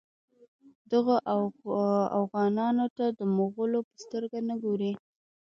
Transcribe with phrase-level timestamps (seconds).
[0.91, 1.15] دغو
[2.17, 4.91] اوغانانو ته د مغولو په سترګه نه ګوري.